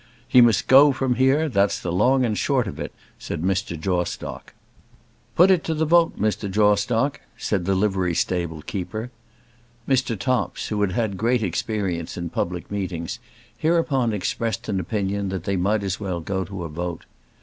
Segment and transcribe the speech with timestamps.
[0.27, 3.79] "He must go from here; that's the long and the short of it," said Mr.
[3.79, 4.55] Jawstock.
[5.35, 6.49] "Put it to the vote, Mr.
[6.49, 9.11] Jawstock," said the livery stable keeper.
[9.87, 10.17] Mr.
[10.17, 13.19] Topps, who had had great experience in public meetings,
[13.55, 17.05] hereupon expressed an opinion that they might as well go to a vote.